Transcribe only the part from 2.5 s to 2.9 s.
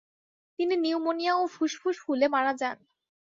যান।